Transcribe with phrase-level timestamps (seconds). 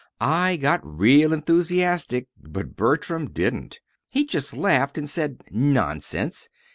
[0.19, 3.79] I got real enthusiastic, but Bertram didn't.
[4.09, 6.49] He just laughed and said 'nonsense!'